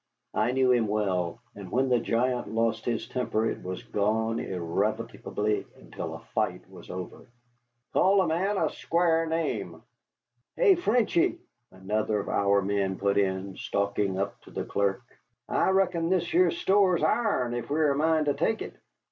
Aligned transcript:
I 0.33 0.51
knew 0.51 0.71
him 0.71 0.87
well, 0.87 1.43
and 1.53 1.71
when 1.71 1.89
the 1.89 1.99
giant 1.99 2.47
lost 2.51 2.85
his 2.85 3.07
temper 3.07 3.45
it 3.47 3.61
was 3.61 3.83
gone 3.83 4.39
irrevocably 4.39 5.67
until 5.77 6.15
a 6.15 6.21
fight 6.33 6.67
was 6.67 6.89
over. 6.89 7.27
"Call 7.93 8.19
a 8.23 8.27
man 8.27 8.57
a 8.57 8.71
squar' 8.71 9.27
name." 9.27 9.83
"Hey, 10.55 10.73
Frenchy," 10.73 11.37
another 11.69 12.19
of 12.19 12.29
our 12.29 12.63
men 12.63 12.97
put 12.97 13.19
in, 13.19 13.55
stalking 13.57 14.17
up 14.17 14.41
to 14.41 14.49
the 14.49 14.65
clerk, 14.65 15.03
"I 15.47 15.69
reckon 15.69 16.09
this 16.09 16.27
here 16.31 16.49
store's 16.49 17.03
ourn, 17.03 17.53
ef 17.53 17.69
we've 17.69 17.83
a 17.83 17.93
mind 17.93 18.25
to 18.25 18.33
tek 18.33 18.63
it. 18.63 18.73